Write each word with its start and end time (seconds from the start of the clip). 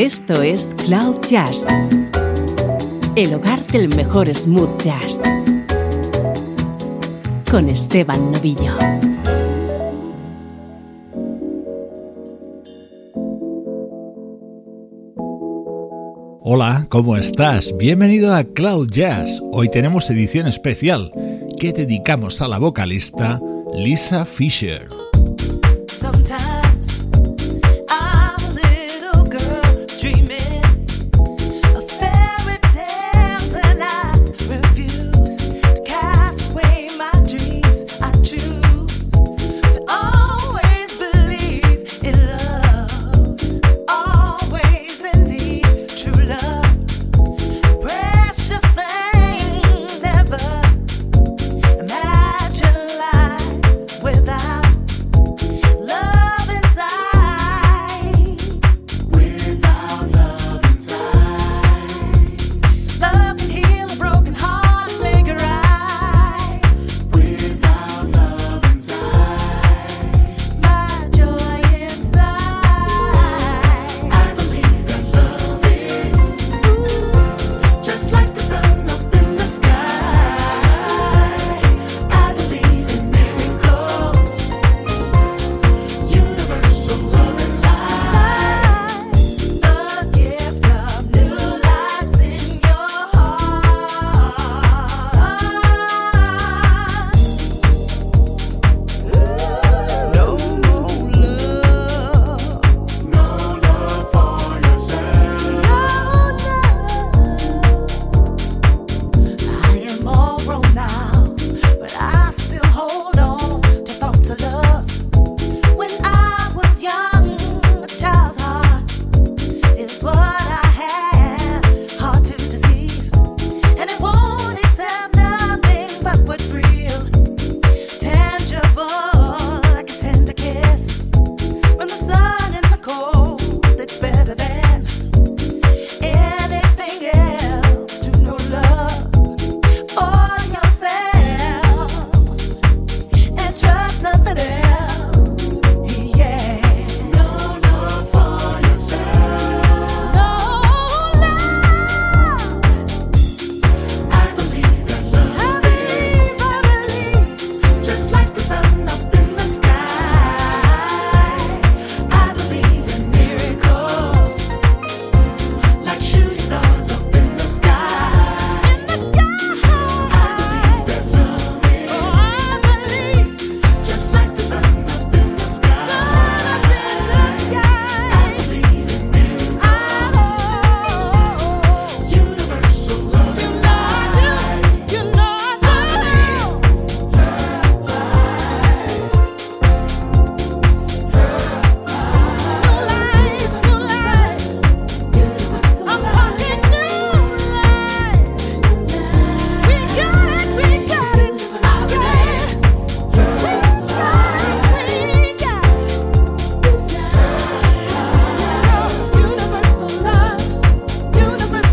Esto 0.00 0.40
es 0.40 0.74
Cloud 0.86 1.20
Jazz, 1.28 1.66
el 3.16 3.34
hogar 3.34 3.66
del 3.66 3.94
mejor 3.94 4.34
smooth 4.34 4.80
jazz, 4.80 5.20
con 7.50 7.68
Esteban 7.68 8.32
Novillo. 8.32 8.78
Hola, 16.40 16.86
¿cómo 16.88 17.18
estás? 17.18 17.76
Bienvenido 17.76 18.32
a 18.32 18.44
Cloud 18.44 18.88
Jazz. 18.90 19.42
Hoy 19.52 19.68
tenemos 19.68 20.08
edición 20.08 20.46
especial 20.46 21.12
que 21.58 21.74
dedicamos 21.74 22.40
a 22.40 22.48
la 22.48 22.56
vocalista 22.56 23.38
Lisa 23.74 24.24
Fisher. 24.24 24.99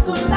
nosso 0.07 0.36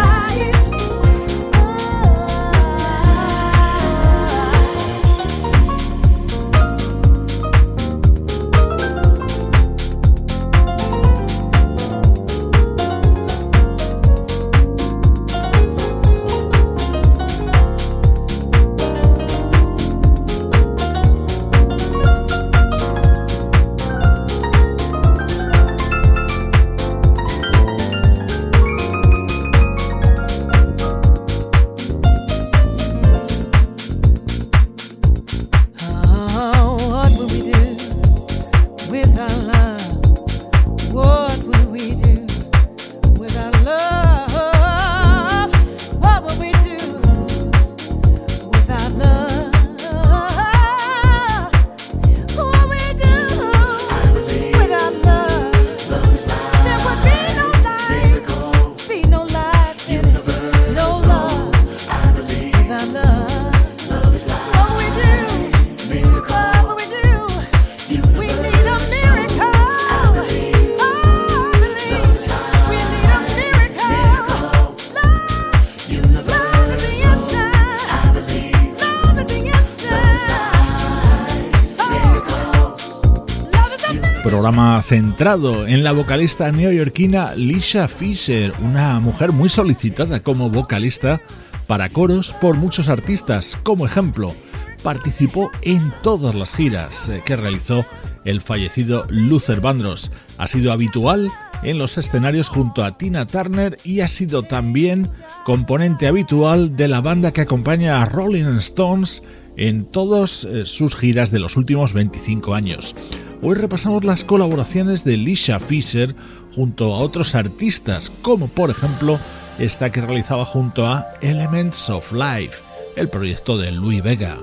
programa 84.40 84.81
centrado 84.81 85.66
en 85.66 85.84
la 85.84 85.92
vocalista 85.92 86.50
neoyorquina 86.50 87.34
Lisha 87.34 87.88
Fisher, 87.88 88.54
una 88.64 88.98
mujer 88.98 89.32
muy 89.32 89.50
solicitada 89.50 90.22
como 90.22 90.48
vocalista 90.48 91.20
para 91.66 91.90
coros 91.90 92.32
por 92.40 92.56
muchos 92.56 92.88
artistas. 92.88 93.58
Como 93.62 93.84
ejemplo, 93.84 94.34
participó 94.82 95.50
en 95.60 95.92
todas 96.02 96.34
las 96.34 96.54
giras 96.54 97.10
eh, 97.10 97.20
que 97.22 97.37
realizó 97.37 97.84
el 98.25 98.40
fallecido 98.40 99.04
Luther 99.10 99.60
Vandross. 99.60 100.10
Ha 100.38 100.46
sido 100.46 100.72
habitual 100.72 101.31
en 101.62 101.76
los 101.76 101.98
escenarios 101.98 102.48
junto 102.48 102.82
a 102.82 102.96
Tina 102.96 103.26
Turner 103.26 103.76
y 103.84 104.00
ha 104.00 104.08
sido 104.08 104.43
también 104.43 105.10
componente 105.44 106.06
habitual 106.06 106.76
de 106.76 106.88
la 106.88 107.02
banda 107.02 107.31
que 107.32 107.43
acompaña 107.43 108.00
a 108.00 108.06
Rolling 108.06 108.56
Stones 108.56 109.22
en 109.58 109.84
todas 109.84 110.44
eh, 110.44 110.64
sus 110.64 110.96
giras 110.96 111.31
de 111.31 111.40
los 111.40 111.58
últimos 111.58 111.93
25 111.93 112.54
años. 112.54 112.96
Hoy 113.42 113.54
repasamos 113.54 114.04
las 114.04 114.22
colaboraciones 114.22 115.02
de 115.02 115.16
Lisha 115.16 115.58
Fisher 115.60 116.14
junto 116.54 116.94
a 116.94 116.98
otros 116.98 117.34
artistas, 117.34 118.12
como 118.20 118.48
por 118.48 118.69
ejemplo 118.69 119.19
esta 119.58 119.90
que 119.90 120.02
realizaba 120.02 120.44
junto 120.44 120.87
a 120.87 121.06
Elements 121.22 121.88
of 121.88 122.12
Life, 122.12 122.62
el 122.96 123.08
proyecto 123.08 123.56
de 123.56 123.72
Louis 123.72 124.02
Vega. 124.02 124.37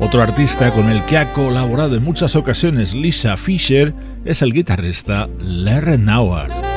Otro 0.00 0.22
artista 0.22 0.72
con 0.72 0.90
el 0.90 1.04
que 1.04 1.18
ha 1.18 1.32
colaborado 1.32 1.94
en 1.94 2.02
muchas 2.02 2.34
ocasiones 2.34 2.94
Lisa 2.94 3.36
Fisher 3.36 3.94
es 4.24 4.42
el 4.42 4.52
guitarrista 4.52 5.28
Larry 5.38 5.98
Nauer. 5.98 6.69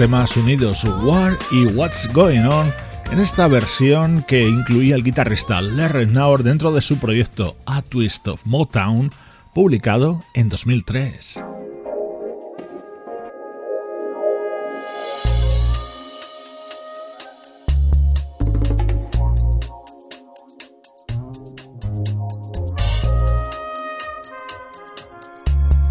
Temas 0.00 0.34
unidos, 0.34 0.82
War 1.02 1.36
y 1.50 1.66
What's 1.66 2.10
Going 2.14 2.46
On, 2.46 2.72
en 3.12 3.20
esta 3.20 3.46
versión 3.48 4.24
que 4.26 4.48
incluía 4.48 4.94
el 4.94 5.04
guitarrista 5.04 5.60
Larry 5.60 6.06
Naur 6.06 6.42
dentro 6.42 6.72
de 6.72 6.80
su 6.80 6.96
proyecto 6.96 7.54
A 7.66 7.82
Twist 7.82 8.26
of 8.26 8.40
Motown, 8.46 9.12
publicado 9.52 10.24
en 10.32 10.48
2003. 10.48 11.49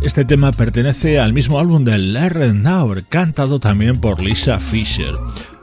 Este 0.09 0.25
tema 0.25 0.51
pertenece 0.51 1.19
al 1.19 1.33
mismo 1.33 1.59
álbum 1.59 1.85
de 1.85 1.99
Larry 1.99 2.51
Naur, 2.51 3.05
cantado 3.05 3.59
también 3.59 3.95
por 4.01 4.19
Lisa 4.19 4.59
Fisher. 4.59 5.13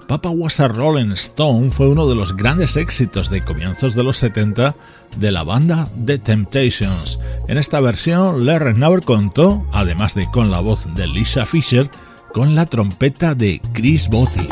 Papa 0.07 0.31
Was 0.31 0.61
a 0.61 0.69
Rolling 0.69 1.11
Stone 1.15 1.71
fue 1.71 1.89
uno 1.89 2.09
de 2.09 2.15
los 2.15 2.37
grandes 2.37 2.77
éxitos 2.77 3.29
de 3.29 3.41
comienzos 3.41 3.97
de 3.97 4.05
los 4.05 4.19
70 4.19 4.77
de 5.17 5.33
la 5.33 5.43
banda 5.43 5.89
The 6.07 6.19
Temptations. 6.19 7.19
En 7.49 7.59
esta 7.59 7.81
versión, 7.81 8.47
Larry 8.47 8.75
Naur 8.75 9.05
contó, 9.05 9.67
además 9.73 10.15
de 10.15 10.31
con 10.31 10.49
la 10.53 10.61
voz 10.61 10.87
de 10.95 11.09
Lisa 11.09 11.45
Fisher, 11.45 11.91
con 12.33 12.55
la 12.55 12.67
trompeta 12.67 13.35
de 13.35 13.61
Chris 13.73 14.07
Botti. 14.07 14.47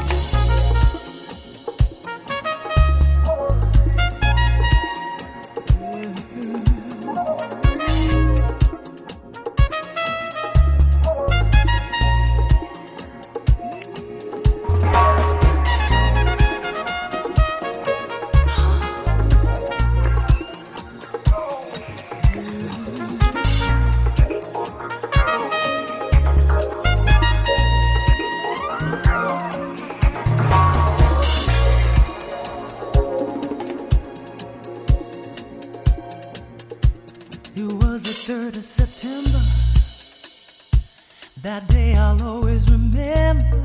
That 41.45 41.69
day 41.69 41.95
I'll 41.95 42.23
always 42.23 42.71
remember, 42.71 43.63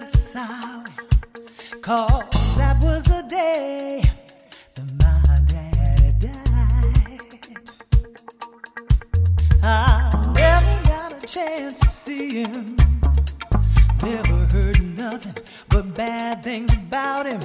yes 0.00 0.34
I 0.34 0.82
will. 0.82 1.80
Cause 1.82 2.56
that 2.56 2.82
was 2.82 3.02
the 3.02 3.22
day 3.28 4.02
that 4.74 4.92
my 4.98 5.38
daddy 5.44 6.14
died. 6.18 7.58
I 9.62 10.32
never 10.34 10.88
got 10.88 11.22
a 11.22 11.26
chance 11.26 11.80
to 11.80 11.86
see 11.86 12.44
him. 12.44 12.76
Never 14.02 14.46
heard 14.46 14.80
nothing 14.96 15.34
but 15.68 15.92
bad 15.92 16.42
things 16.42 16.72
about 16.72 17.26
him. 17.26 17.40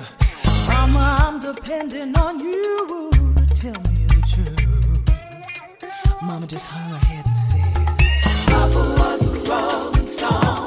Mama, 0.70 1.18
I'm 1.20 1.40
depending 1.42 2.18
on 2.18 2.40
you 2.40 3.12
to 3.36 3.46
tell 3.54 3.82
me 3.92 4.06
the 4.14 4.22
truth. 4.32 5.12
Mama 6.22 6.48
just 6.48 6.68
hung 6.68 6.90
her 6.92 7.06
head 7.06 7.26
and 7.26 7.36
said, 7.36 7.76
Papa 8.48 9.01
rolling 9.52 10.08
stone. 10.08 10.61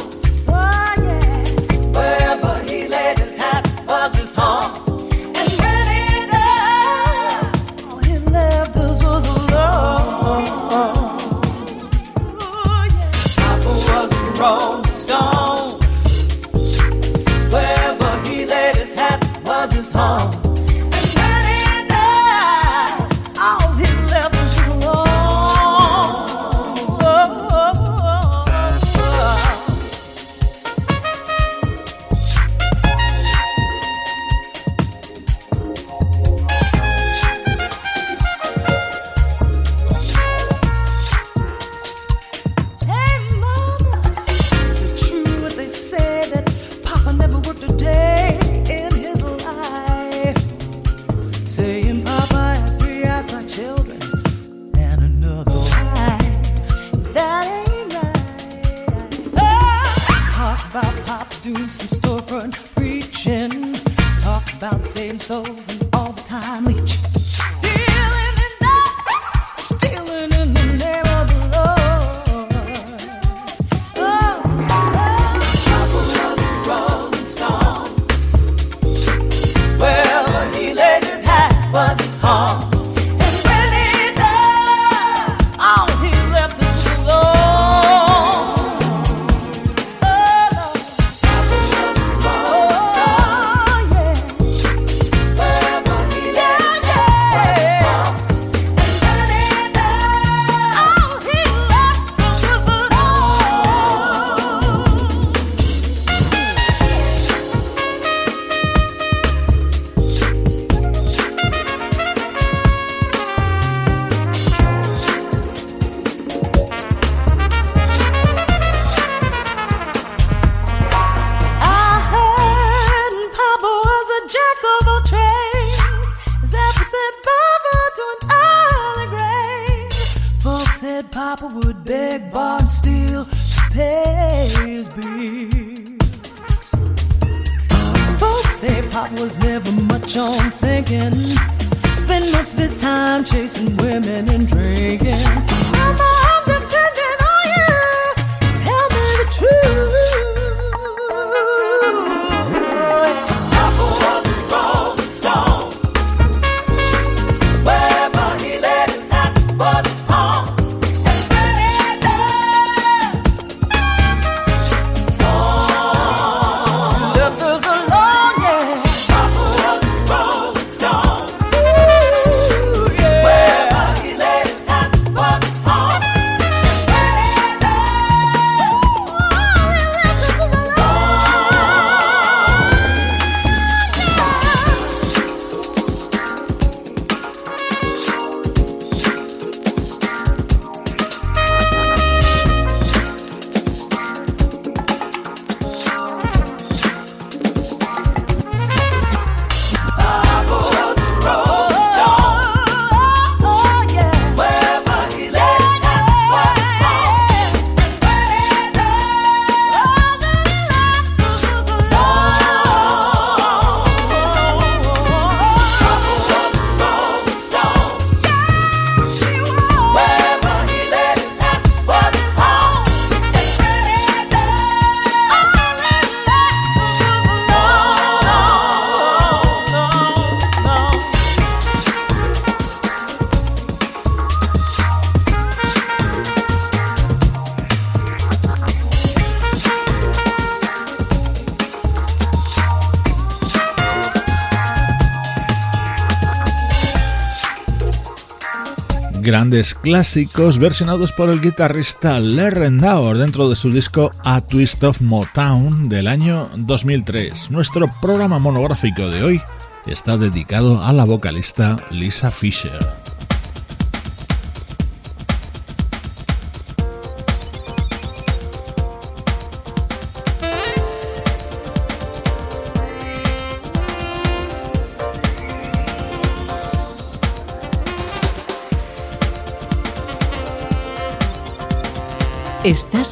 Grandes 249.35 249.75
clásicos 249.75 250.61
versionados 250.61 251.11
por 251.11 251.29
el 251.29 251.41
guitarrista 251.41 252.21
Larry 252.21 252.71
Naur 252.71 253.19
dentro 253.19 253.51
de 253.51 253.57
su 253.57 253.69
disco 253.73 254.13
A 254.23 254.41
Twist 254.41 254.85
of 254.85 255.01
Motown 255.01 255.89
del 255.89 256.07
año 256.07 256.49
2003. 256.57 257.51
Nuestro 257.51 257.91
programa 258.01 258.39
monográfico 258.39 259.11
de 259.11 259.25
hoy 259.25 259.43
está 259.87 260.17
dedicado 260.17 260.81
a 260.85 260.93
la 260.93 261.05
vocalista 261.05 261.77
Lisa 261.91 262.31
Fisher. 262.31 262.79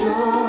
주 0.00 0.39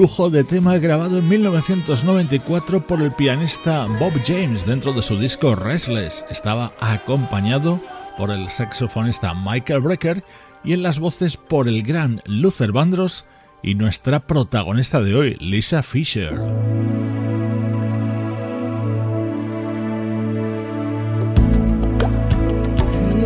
lujo 0.00 0.30
de 0.30 0.44
tema 0.44 0.78
grabado 0.78 1.18
en 1.18 1.28
1994 1.28 2.86
por 2.86 3.02
el 3.02 3.12
pianista 3.12 3.84
Bob 3.84 4.14
James 4.24 4.64
dentro 4.64 4.94
de 4.94 5.02
su 5.02 5.18
disco 5.18 5.54
Restless. 5.54 6.24
Estaba 6.30 6.72
acompañado 6.80 7.78
por 8.16 8.30
el 8.30 8.48
saxofonista 8.48 9.34
Michael 9.34 9.82
Brecker 9.82 10.24
y 10.64 10.72
en 10.72 10.82
las 10.82 11.00
voces 11.00 11.36
por 11.36 11.68
el 11.68 11.82
gran 11.82 12.22
Luther 12.24 12.72
Vandross 12.72 13.26
y 13.62 13.74
nuestra 13.74 14.26
protagonista 14.26 15.02
de 15.02 15.14
hoy, 15.14 15.36
Lisa 15.38 15.82
Fisher. 15.82 16.32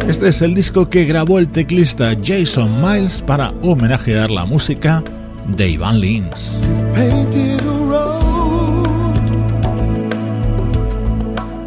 Este 0.08 0.28
es 0.28 0.42
el 0.42 0.56
disco 0.56 0.90
que 0.90 1.04
grabó 1.04 1.38
el 1.38 1.48
teclista 1.50 2.16
Jason 2.20 2.82
Miles 2.82 3.22
para 3.22 3.50
homenajear 3.62 4.32
la 4.32 4.44
música 4.44 5.04
de 5.46 5.64
Ivan 5.74 6.00
Lins. 6.00 6.58
opened 6.94 7.62
a 7.62 7.78
road 7.92 8.86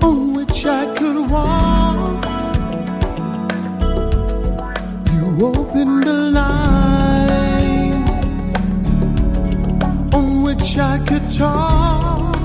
on 0.03 0.33
which 0.33 0.65
I 0.65 0.85
could 0.95 1.29
walk 1.29 2.25
you 5.13 5.45
open 5.45 6.01
the 6.01 6.13
line 6.31 8.03
on 10.13 10.43
which 10.43 10.77
I 10.77 10.97
could 11.05 11.31
talk. 11.31 12.35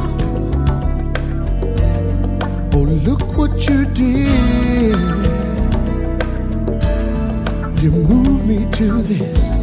Oh, 2.74 2.86
look 3.08 3.36
what 3.38 3.68
you 3.68 3.84
did. 3.86 4.96
You 7.82 7.90
moved 7.90 8.46
me 8.46 8.70
to 8.72 9.02
this. 9.02 9.62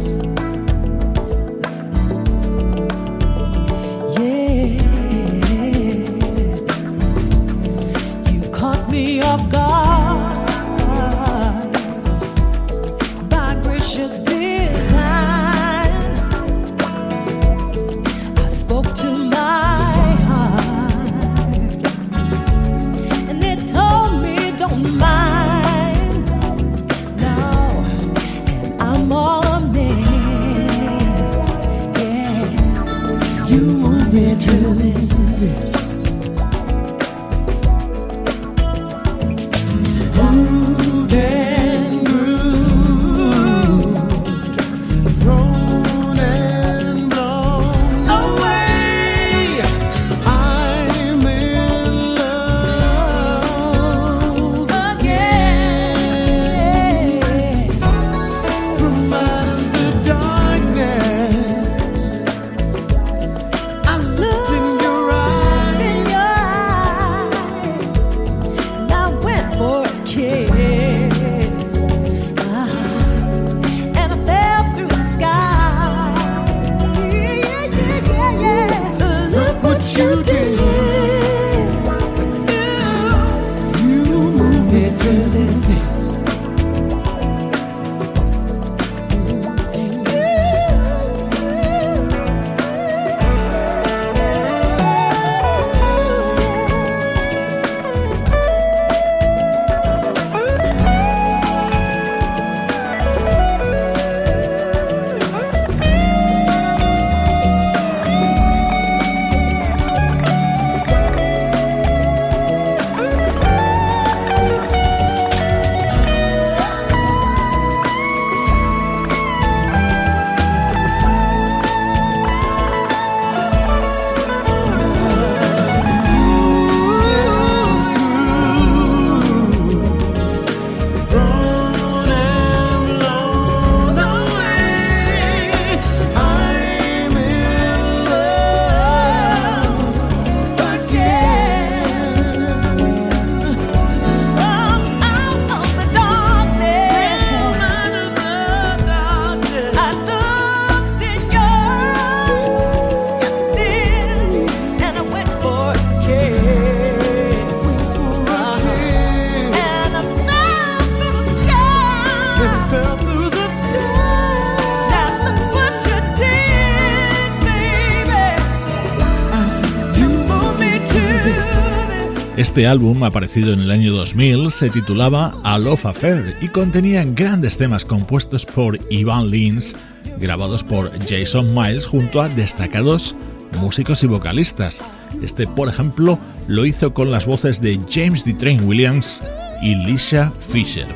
Este 172.60 172.68
álbum, 172.68 173.02
aparecido 173.04 173.54
en 173.54 173.60
el 173.60 173.70
año 173.70 173.94
2000, 173.94 174.50
se 174.50 174.68
titulaba 174.68 175.32
A 175.44 175.58
Love 175.58 175.86
Affair 175.86 176.36
y 176.42 176.48
contenía 176.48 177.02
grandes 177.04 177.56
temas 177.56 177.86
compuestos 177.86 178.44
por 178.44 178.78
Ivan 178.90 179.30
Lins, 179.30 179.74
grabados 180.18 180.62
por 180.62 180.90
Jason 181.08 181.54
Miles 181.54 181.86
junto 181.86 182.20
a 182.20 182.28
destacados 182.28 183.16
músicos 183.58 184.04
y 184.04 184.08
vocalistas. 184.08 184.82
Este, 185.22 185.46
por 185.46 185.70
ejemplo, 185.70 186.18
lo 186.48 186.66
hizo 186.66 186.92
con 186.92 187.10
las 187.10 187.24
voces 187.24 187.62
de 187.62 187.80
James 187.90 188.26
D. 188.26 188.34
Train 188.34 188.62
Williams 188.68 189.22
y 189.62 189.76
Lisa 189.76 190.30
Fisher. 190.40 190.86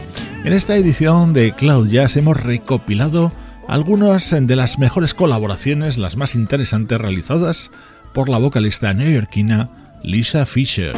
En 0.45 0.53
esta 0.53 0.77
edición 0.77 1.33
de 1.33 1.53
Cloud 1.53 1.89
Jazz 1.89 2.19
hemos 2.19 2.39
recopilado 2.39 3.33
algunas 3.69 4.37
de 4.39 4.55
las 4.55 4.79
mejores 4.79 5.15
colaboraciones, 5.15 5.97
las 5.97 6.19
más 6.19 6.35
interesantes 6.35 7.01
realizadas 7.01 7.71
por 8.13 8.29
la 8.29 8.37
vocalista 8.37 8.93
neoyorquina 8.93 9.71
Lisa 10.03 10.45
Fisher. 10.45 10.93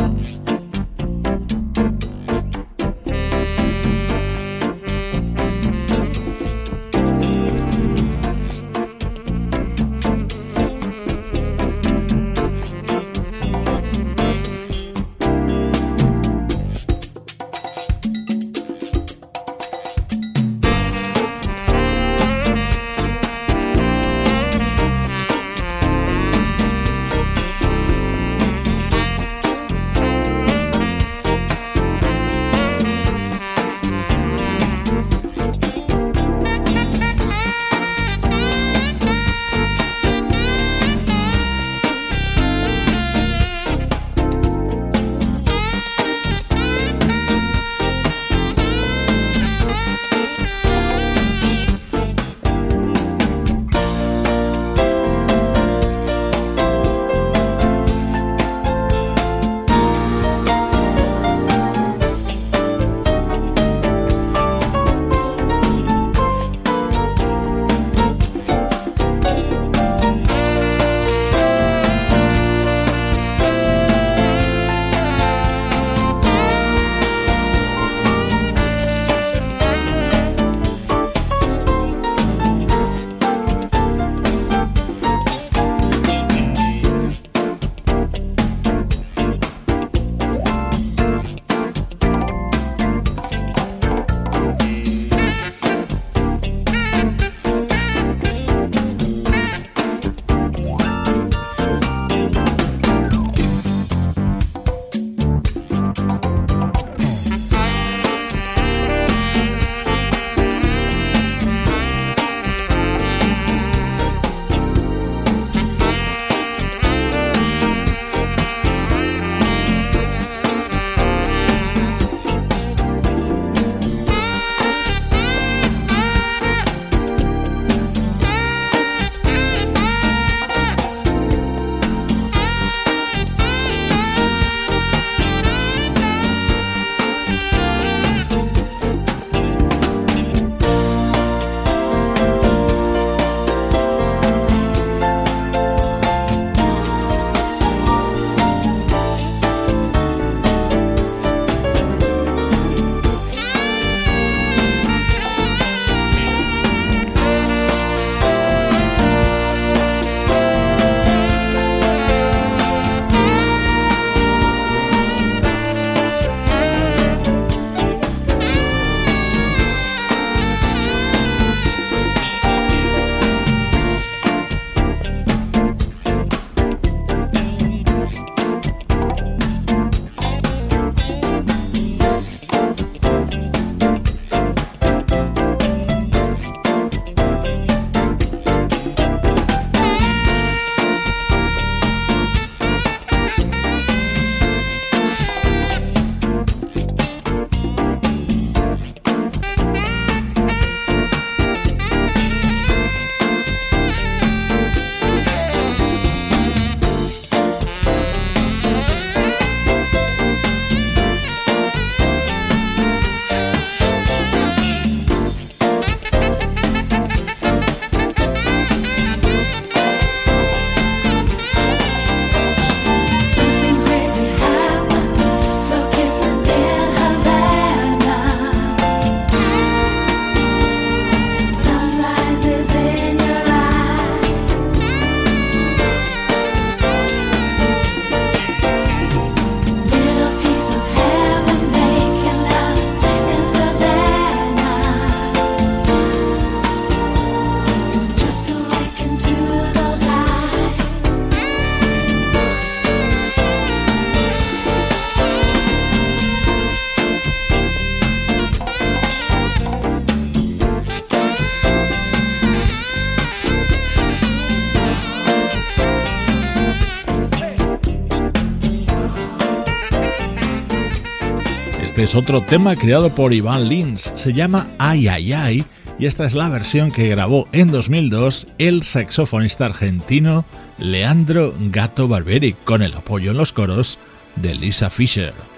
Es 272.07 272.15
otro 272.15 272.41
tema 272.41 272.77
creado 272.77 273.13
por 273.13 273.33
Iván 273.33 273.69
Lins, 273.69 274.13
se 274.15 274.33
llama 274.33 274.69
Ay 274.79 275.09
Ay 275.09 275.33
Ay 275.33 275.65
y 275.99 276.07
esta 276.07 276.25
es 276.25 276.35
la 276.35 276.49
versión 276.49 276.93
que 276.93 277.09
grabó 277.09 277.49
en 277.51 277.73
2002 277.73 278.47
el 278.59 278.85
saxofonista 278.85 279.67
argentino 279.67 280.45
Leandro 280.79 281.53
Gato 281.59 282.07
Barberi 282.07 282.53
con 282.53 282.85
el 282.85 282.95
apoyo 282.95 283.33
en 283.33 283.39
los 283.39 283.53
coros 283.53 283.99
de 284.37 284.55
Lisa 284.55 284.89
Fischer. 284.89 285.56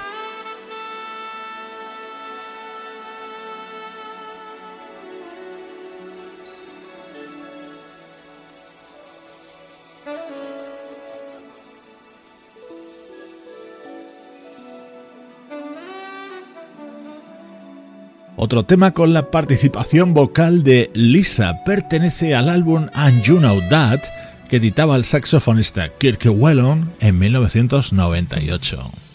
Otro 18.40 18.64
tema 18.64 18.92
con 18.92 19.12
la 19.12 19.32
participación 19.32 20.14
vocal 20.14 20.62
de 20.62 20.92
Lisa 20.94 21.64
pertenece 21.66 22.36
al 22.36 22.48
álbum 22.48 22.86
And 22.94 23.20
You 23.22 23.38
Know 23.38 23.60
That 23.68 24.00
que 24.48 24.58
editaba 24.58 24.94
el 24.94 25.04
saxofonista 25.04 25.88
Kirk 25.98 26.24
Whelan 26.24 26.88
en 27.00 27.18
1998. 27.18 29.07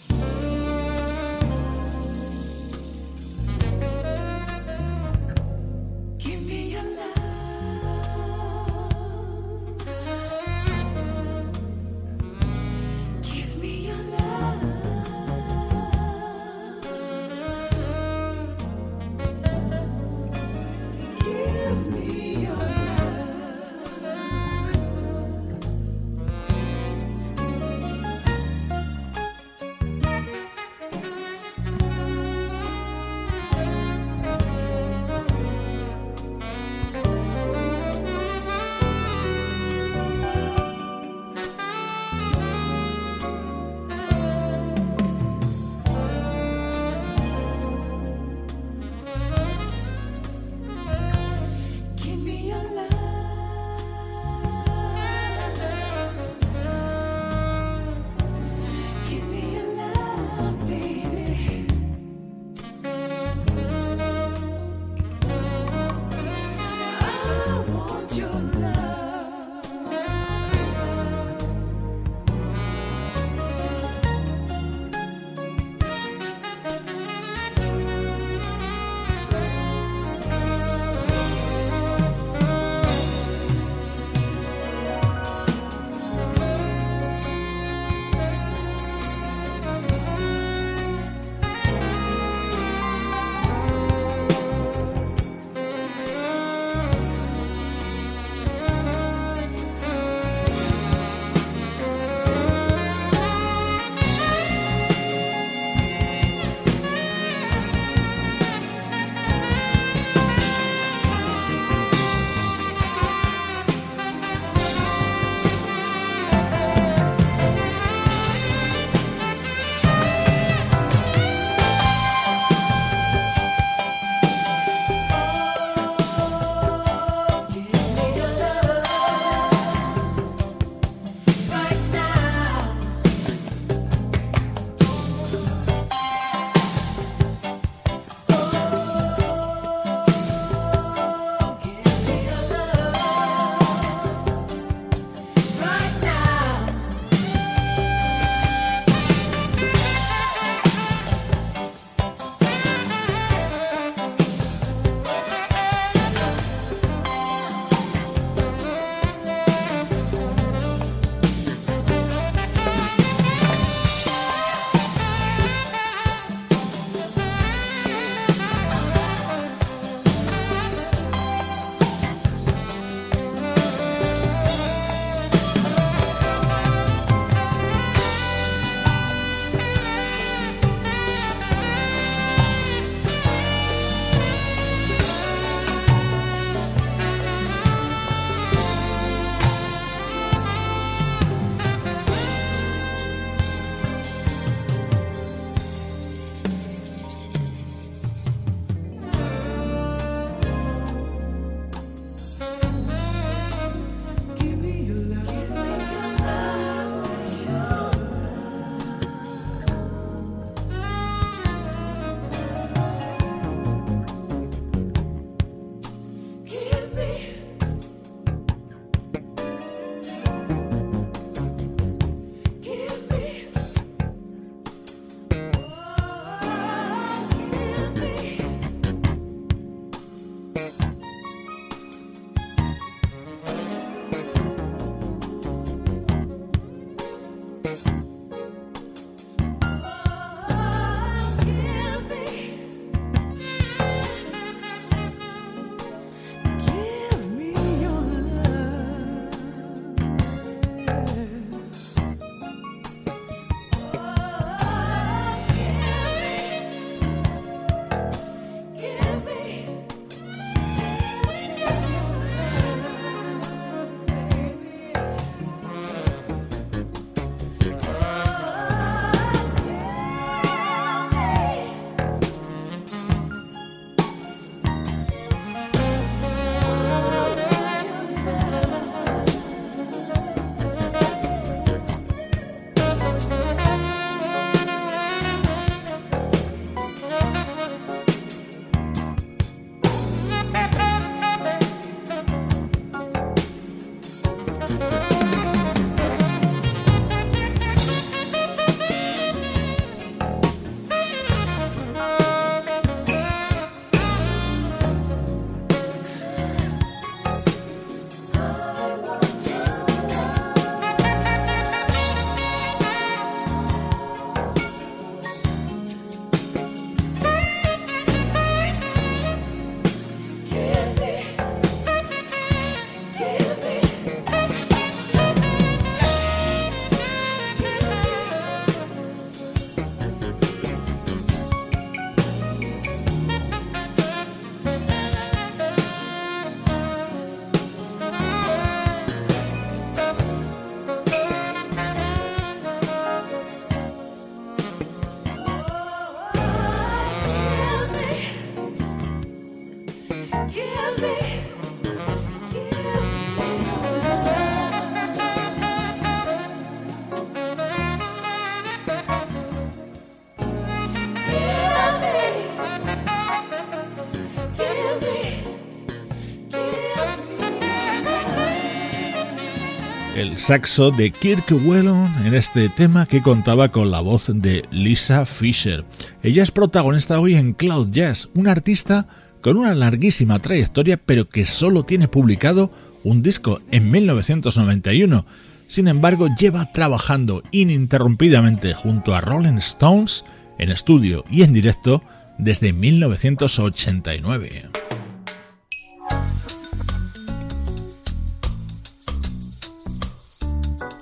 Saxo 370.44 370.90
de 370.90 371.10
Kirk 371.10 371.50
Whelan 371.64 372.26
en 372.26 372.34
este 372.34 372.68
tema 372.68 373.06
que 373.06 373.22
contaba 373.22 373.70
con 373.70 373.90
la 373.90 374.02
voz 374.02 374.24
de 374.28 374.62
Lisa 374.70 375.24
Fisher. 375.24 375.86
Ella 376.22 376.42
es 376.42 376.50
protagonista 376.50 377.18
hoy 377.18 377.34
en 377.34 377.54
Cloud 377.54 377.88
Jazz, 377.90 378.28
un 378.34 378.46
artista 378.46 379.06
con 379.44 379.58
una 379.58 379.74
larguísima 379.74 380.38
trayectoria 380.38 380.96
pero 380.96 381.28
que 381.28 381.44
solo 381.44 381.82
tiene 381.82 382.08
publicado 382.08 382.70
un 383.02 383.20
disco 383.20 383.60
en 383.70 383.90
1991. 383.90 385.26
Sin 385.68 385.86
embargo, 385.86 386.28
lleva 386.38 386.72
trabajando 386.72 387.42
ininterrumpidamente 387.50 388.72
junto 388.72 389.14
a 389.14 389.20
Rolling 389.20 389.58
Stones 389.58 390.24
en 390.58 390.70
estudio 390.70 391.26
y 391.30 391.42
en 391.42 391.52
directo 391.52 392.02
desde 392.38 392.72
1989. 392.72 394.70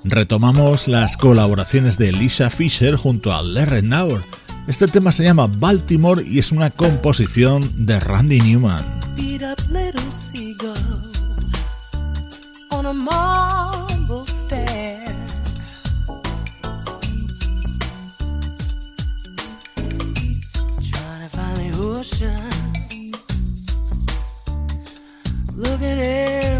retomamos 0.05 0.89
las 0.89 1.17
colaboraciones 1.17 1.97
de 1.97 2.11
Lisa 2.13 2.51
Fisher 2.51 2.97
junto 2.97 3.33
a 3.33 3.41
Larry 3.41 3.83
Naur. 3.83 4.25
Este 4.67 4.87
tema 4.87 5.11
se 5.11 5.25
llama 5.25 5.49
Baltimore 5.49 6.23
y 6.23 6.39
es 6.39 6.53
una 6.53 6.71
composición 6.71 7.69
de 7.85 7.99
Randy 7.99 8.41
Newman. 8.41 8.85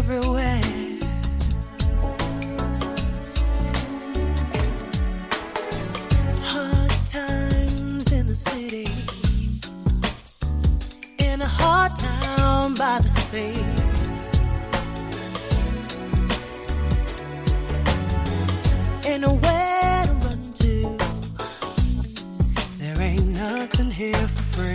Everywhere 0.05 0.62
a 11.43 11.47
hard 11.47 11.93
town 11.97 12.73
by 12.75 12.99
the 12.99 13.07
sea. 13.07 13.55
In 19.11 19.21
where 19.41 20.05
to 20.05 20.13
run 20.23 20.41
to, 20.61 20.97
there 22.79 23.01
ain't 23.01 23.27
nothing 23.27 23.91
here 23.91 24.13
for 24.13 24.43
free. 24.55 24.72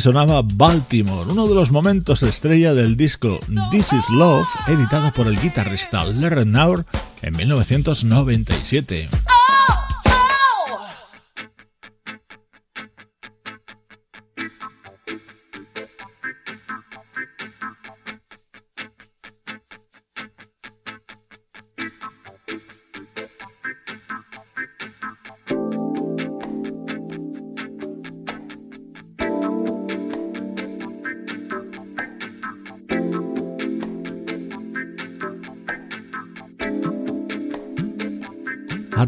Sonaba 0.00 0.42
Baltimore, 0.42 1.30
uno 1.30 1.46
de 1.46 1.54
los 1.54 1.70
momentos 1.70 2.22
estrella 2.22 2.74
del 2.74 2.96
disco 2.96 3.38
This 3.70 3.92
Is 3.92 4.10
Love, 4.10 4.46
editado 4.66 5.12
por 5.12 5.26
el 5.26 5.40
guitarrista 5.40 6.04
Larry 6.04 6.44
Naur 6.46 6.84
en 7.22 7.36
1997. 7.36 9.08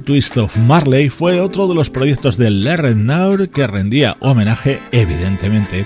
Twist 0.07 0.37
of 0.37 0.57
Marley 0.57 1.09
fue 1.09 1.41
otro 1.41 1.67
de 1.67 1.75
los 1.75 1.91
proyectos 1.91 2.37
de 2.37 2.49
Larry 2.49 3.49
que 3.49 3.67
rendía 3.67 4.17
homenaje, 4.21 4.79
evidentemente, 4.93 5.85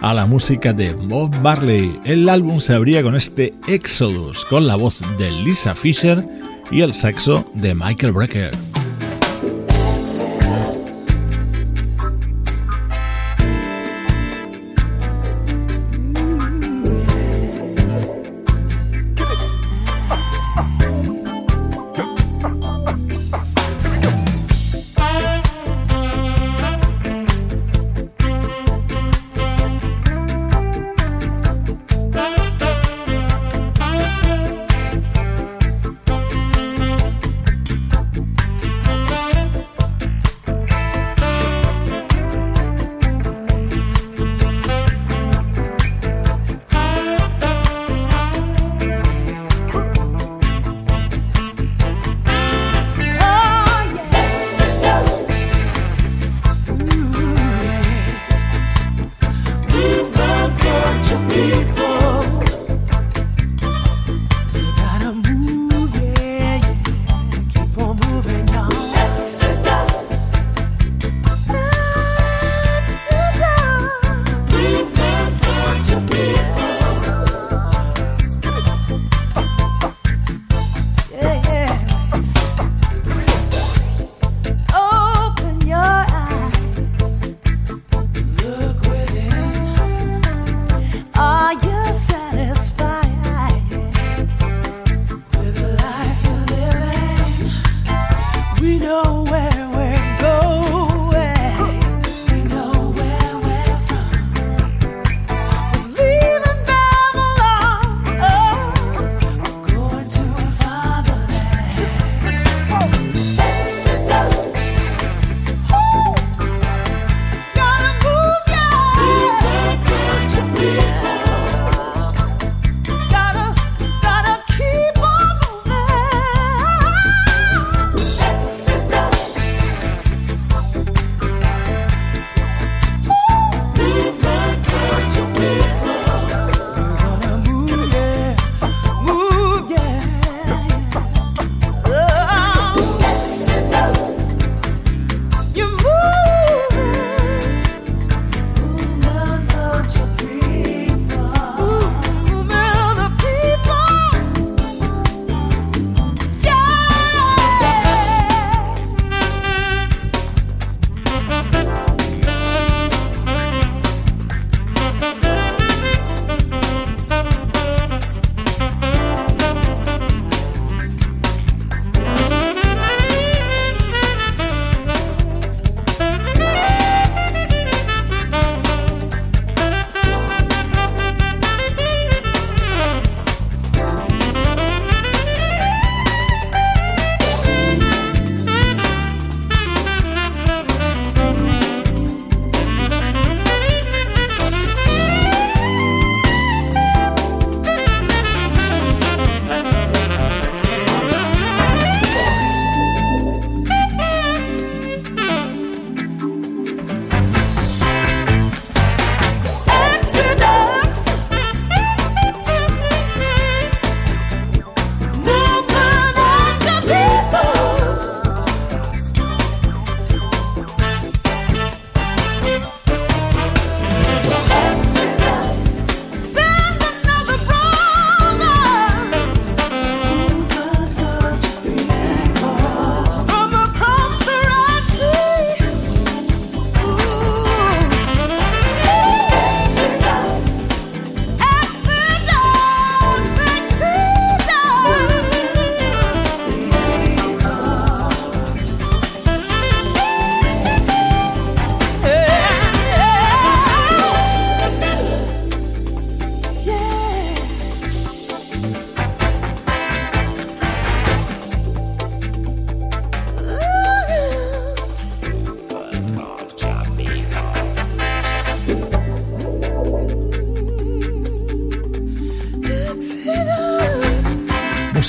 a 0.00 0.12
la 0.12 0.26
música 0.26 0.72
de 0.72 0.92
Bob 0.92 1.32
Marley. 1.36 1.96
El 2.04 2.28
álbum 2.28 2.58
se 2.58 2.74
abría 2.74 3.00
con 3.04 3.14
este 3.14 3.54
Exodus, 3.68 4.44
con 4.44 4.66
la 4.66 4.74
voz 4.74 4.98
de 5.18 5.30
Lisa 5.30 5.76
Fisher 5.76 6.26
y 6.72 6.80
el 6.80 6.94
saxo 6.94 7.44
de 7.54 7.76
Michael 7.76 8.12
Brecker. 8.12 8.69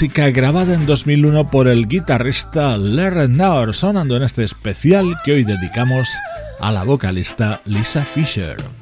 Música 0.02 0.32
grabada 0.32 0.74
en 0.74 0.88
2001 0.88 1.52
por 1.52 1.68
el 1.68 1.88
guitarrista 1.88 2.76
Larry 2.76 3.28
Naur, 3.28 3.76
sonando 3.76 4.16
en 4.16 4.24
este 4.24 4.44
especial 4.44 5.16
que 5.24 5.34
hoy 5.34 5.44
dedicamos 5.44 6.10
a 6.60 6.72
la 6.72 6.84
vocalista 6.84 7.62
Lisa 7.66 8.04
Fisher. 8.04 8.81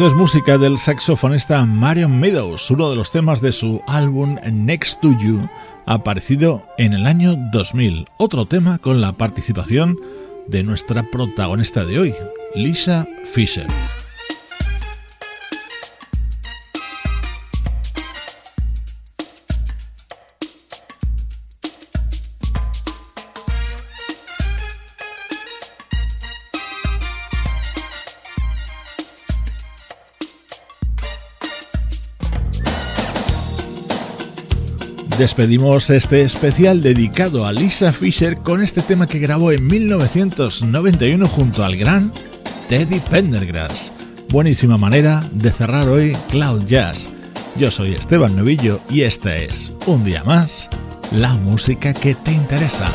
Esto 0.00 0.08
es 0.08 0.14
música 0.14 0.56
del 0.56 0.78
saxofonista 0.78 1.66
Marion 1.66 2.18
Meadows, 2.18 2.70
uno 2.70 2.88
de 2.88 2.96
los 2.96 3.10
temas 3.10 3.42
de 3.42 3.52
su 3.52 3.82
álbum 3.86 4.38
Next 4.50 4.98
to 5.02 5.14
You, 5.18 5.46
aparecido 5.84 6.62
en 6.78 6.94
el 6.94 7.06
año 7.06 7.36
2000. 7.52 8.08
Otro 8.16 8.46
tema 8.46 8.78
con 8.78 9.02
la 9.02 9.12
participación 9.12 9.98
de 10.46 10.62
nuestra 10.62 11.02
protagonista 11.02 11.84
de 11.84 11.98
hoy, 11.98 12.14
Lisa 12.54 13.06
Fisher. 13.26 13.66
Despedimos 35.20 35.90
este 35.90 36.22
especial 36.22 36.80
dedicado 36.80 37.46
a 37.46 37.52
Lisa 37.52 37.92
Fisher 37.92 38.38
con 38.38 38.62
este 38.62 38.80
tema 38.80 39.06
que 39.06 39.18
grabó 39.18 39.52
en 39.52 39.66
1991 39.66 41.28
junto 41.28 41.62
al 41.62 41.76
gran 41.76 42.10
Teddy 42.70 43.00
Pendergrass. 43.00 43.92
Buenísima 44.30 44.78
manera 44.78 45.22
de 45.32 45.52
cerrar 45.52 45.90
hoy 45.90 46.16
Cloud 46.30 46.64
Jazz. 46.64 47.10
Yo 47.58 47.70
soy 47.70 47.92
Esteban 47.92 48.34
Novillo 48.34 48.80
y 48.88 49.02
esta 49.02 49.36
es, 49.36 49.74
un 49.86 50.04
día 50.04 50.24
más, 50.24 50.70
la 51.12 51.34
música 51.34 51.92
que 51.92 52.14
te 52.14 52.32
interesa. 52.32 52.90